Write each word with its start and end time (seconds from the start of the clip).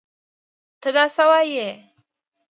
تۀ 0.81 0.89
دا 0.95 1.03
څه 1.15 1.23
وايې؟ 1.29 1.69